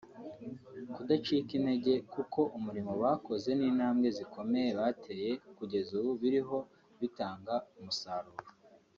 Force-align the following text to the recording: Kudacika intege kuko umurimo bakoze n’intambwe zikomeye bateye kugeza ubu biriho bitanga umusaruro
Kudacika 0.93 1.51
intege 1.59 1.93
kuko 2.13 2.39
umurimo 2.57 2.91
bakoze 3.03 3.49
n’intambwe 3.59 4.07
zikomeye 4.17 4.69
bateye 4.79 5.29
kugeza 5.57 5.91
ubu 5.99 6.11
biriho 6.21 6.57
bitanga 6.99 7.53
umusaruro 7.79 8.45